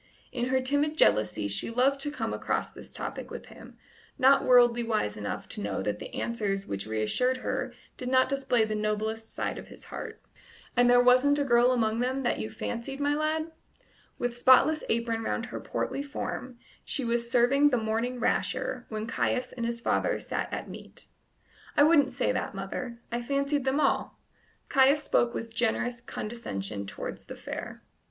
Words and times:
In 0.31 0.45
her 0.47 0.59
timid 0.59 0.97
jealousy 0.97 1.47
she 1.47 1.69
loved 1.69 1.99
to 2.01 2.09
come 2.11 2.33
across 2.33 2.71
this 2.71 2.91
topic 2.91 3.29
with 3.29 3.45
him, 3.45 3.77
not 4.17 4.43
worldly 4.43 4.81
wise 4.81 5.15
enough 5.15 5.47
to 5.49 5.61
know 5.61 5.83
that 5.83 5.99
the 5.99 6.11
answers 6.15 6.65
which 6.65 6.87
reassured 6.87 7.37
her 7.45 7.71
did 7.97 8.09
not 8.09 8.27
display 8.27 8.65
the 8.65 8.73
noblest 8.73 9.31
side 9.31 9.59
of 9.59 9.67
his 9.67 9.83
heart. 9.93 10.19
"And 10.75 10.89
there 10.89 11.03
wasn't 11.03 11.37
a 11.37 11.43
girl 11.43 11.71
among 11.71 11.99
them 11.99 12.17
all 12.17 12.23
that 12.23 12.39
you 12.39 12.49
fancied, 12.49 12.99
my 12.99 13.13
lad?" 13.13 13.51
With 14.17 14.35
spotless 14.35 14.83
apron 14.89 15.21
round 15.23 15.45
her 15.45 15.59
portly 15.59 16.01
form 16.01 16.57
she 16.83 17.05
was 17.05 17.29
serving 17.29 17.69
the 17.69 17.77
morning 17.77 18.19
rasher 18.19 18.87
while 18.89 19.05
Caius 19.05 19.51
and 19.51 19.67
his 19.67 19.81
father 19.81 20.19
sat 20.19 20.51
at 20.51 20.67
meat. 20.67 21.09
"I 21.77 21.83
wouldn't 21.83 22.09
say 22.09 22.31
that, 22.31 22.55
mother: 22.55 22.97
I 23.11 23.21
fancied 23.21 23.65
them 23.65 23.79
all." 23.79 24.19
Caius 24.67 25.03
spoke 25.03 25.35
with 25.35 25.53
generous 25.53 26.01
condescension 26.01 26.87
towards 26.87 27.27
the 27.27 27.35
fair. 27.35 27.83